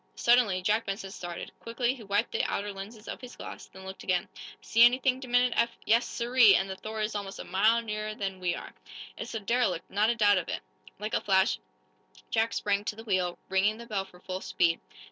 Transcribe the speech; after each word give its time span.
Suddenly, 0.15 0.63
Jack 0.63 0.87
Benson 0.87 1.11
started. 1.11 1.51
Quickly 1.59 1.93
he 1.93 2.01
wiped 2.01 2.31
the 2.31 2.43
outer 2.45 2.73
lenses 2.73 3.07
of 3.07 3.21
his 3.21 3.35
glass, 3.35 3.67
then 3.67 3.85
looked 3.85 4.01
again. 4.01 4.27
"See 4.59 4.83
anything?" 4.83 5.19
demanded 5.19 5.53
Eph. 5.55 5.77
"Yes, 5.85 6.07
sirree! 6.07 6.55
And 6.55 6.67
the 6.67 6.75
'Thor' 6.75 7.01
is 7.01 7.13
almost 7.13 7.37
a 7.37 7.43
mile 7.43 7.83
nearer 7.83 8.15
than 8.15 8.39
we 8.39 8.55
are! 8.55 8.73
It's 9.15 9.33
the 9.33 9.39
derelict 9.39 9.91
not 9.91 10.09
a 10.09 10.15
doubt 10.15 10.39
of 10.39 10.49
it!" 10.49 10.61
Like 10.97 11.13
a 11.13 11.21
flash 11.21 11.59
Jack 12.31 12.53
sprang 12.53 12.83
to 12.85 12.95
the 12.95 13.03
wheel, 13.03 13.37
ringing 13.47 13.77
the 13.77 13.85
bell 13.85 14.05
for 14.05 14.19
full 14.19 14.41
speed. 14.41 14.79